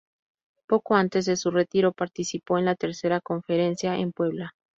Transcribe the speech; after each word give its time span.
Poco 0.67 0.95
antes 0.95 1.25
de 1.27 1.37
su 1.37 1.51
retiro, 1.51 1.91
participó 1.91 2.57
en 2.57 2.65
la 2.65 2.73
tercera 2.73 3.21
Conferencia 3.21 3.97
en 3.97 4.11
Puebla. 4.13 4.55